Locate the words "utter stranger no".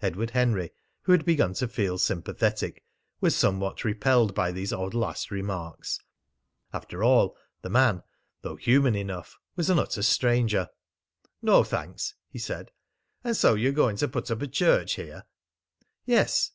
9.78-11.62